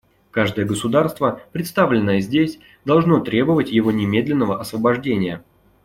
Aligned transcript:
Каждое 0.31 0.65
государство, 0.65 1.41
представленное 1.51 2.21
здесь, 2.21 2.57
должно 2.85 3.19
требовать 3.19 3.69
его 3.71 3.91
немедленного 3.91 4.59
освобождения. 4.59 5.43